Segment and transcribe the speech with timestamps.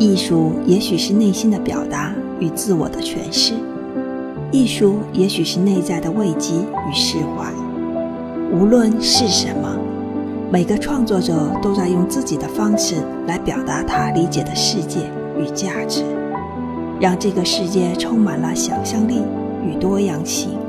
[0.00, 3.54] 艺术也许是内心的表达与自我的诠释。
[4.50, 7.52] 艺术也许是内在的慰藉与释怀。
[8.52, 9.78] 无论是什么
[10.50, 12.96] 每个创作者都在用自己的方式
[13.26, 15.00] 来表达他理解的世界
[15.38, 16.04] 与价值
[17.00, 19.22] 让这个世界充满了想象力
[19.64, 20.63] 与多样性。